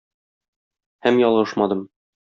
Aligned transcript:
Һәм 1.09 1.23
ялгышмадым. 1.27 1.89